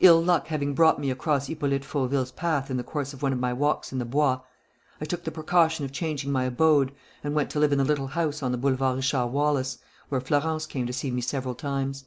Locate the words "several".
11.22-11.54